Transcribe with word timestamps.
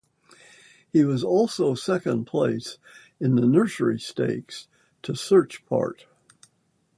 He 0.91 1.05
was 1.05 1.23
also 1.23 1.75
second 1.75 2.25
place 2.25 2.79
in 3.19 3.35
the 3.35 3.45
Nursery 3.45 3.99
Stakes 3.99 4.67
to 5.03 5.15
Search 5.15 5.63
Part. 5.67 6.07